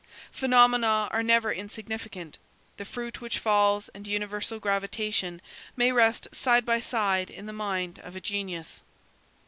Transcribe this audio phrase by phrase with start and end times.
[0.31, 2.39] Phenomena are never insignificant;
[2.77, 5.43] the fruit which falls and universal gravitation
[5.75, 8.81] may rest side by side in the mind of a genius.